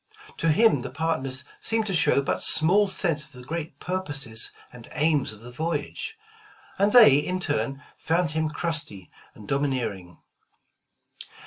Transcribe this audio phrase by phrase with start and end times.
[0.37, 4.89] To him, the partners seemed to show but small sense of the great purposes and
[4.93, 6.17] aims of the voyage,
[6.79, 10.17] and they in turn, found him crusty and domineering.